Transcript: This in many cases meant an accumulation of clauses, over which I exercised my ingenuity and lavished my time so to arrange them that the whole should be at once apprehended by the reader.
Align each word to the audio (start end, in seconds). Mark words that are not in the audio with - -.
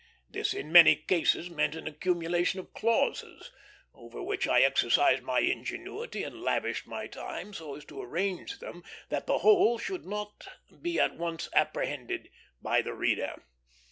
This 0.27 0.55
in 0.55 0.71
many 0.71 0.95
cases 0.95 1.51
meant 1.51 1.75
an 1.75 1.85
accumulation 1.85 2.59
of 2.59 2.73
clauses, 2.73 3.51
over 3.93 4.19
which 4.23 4.47
I 4.47 4.61
exercised 4.63 5.21
my 5.21 5.41
ingenuity 5.41 6.23
and 6.23 6.41
lavished 6.41 6.87
my 6.87 7.05
time 7.05 7.53
so 7.53 7.79
to 7.79 8.01
arrange 8.01 8.57
them 8.57 8.83
that 9.09 9.27
the 9.27 9.37
whole 9.45 9.77
should 9.77 10.09
be 10.81 10.99
at 10.99 11.17
once 11.17 11.49
apprehended 11.53 12.31
by 12.63 12.81
the 12.81 12.95
reader. 12.95 13.43